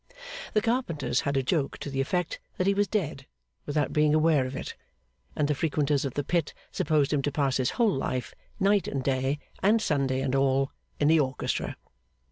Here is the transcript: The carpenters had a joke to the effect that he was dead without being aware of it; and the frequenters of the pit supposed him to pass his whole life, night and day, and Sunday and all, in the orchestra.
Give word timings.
The 0.53 0.63
carpenters 0.63 1.21
had 1.29 1.37
a 1.37 1.43
joke 1.43 1.77
to 1.77 1.91
the 1.91 2.01
effect 2.01 2.39
that 2.57 2.65
he 2.65 2.73
was 2.73 2.87
dead 2.87 3.27
without 3.67 3.93
being 3.93 4.15
aware 4.15 4.47
of 4.47 4.55
it; 4.55 4.73
and 5.35 5.47
the 5.47 5.53
frequenters 5.53 6.05
of 6.05 6.15
the 6.15 6.23
pit 6.23 6.55
supposed 6.71 7.13
him 7.13 7.21
to 7.21 7.31
pass 7.31 7.57
his 7.57 7.69
whole 7.77 7.93
life, 7.93 8.33
night 8.59 8.87
and 8.87 9.03
day, 9.03 9.37
and 9.61 9.79
Sunday 9.79 10.21
and 10.21 10.33
all, 10.35 10.71
in 10.99 11.07
the 11.07 11.19
orchestra. 11.19 11.77